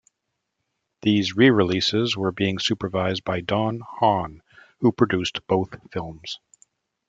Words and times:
These 1.03 1.35
re-releases 1.35 2.17
were 2.17 2.31
being 2.31 2.57
supervised 2.57 3.23
by 3.23 3.41
Don 3.41 3.81
Hahn, 3.81 4.41
who 4.79 4.91
produced 4.91 5.45
both 5.45 5.75
films. 5.91 6.39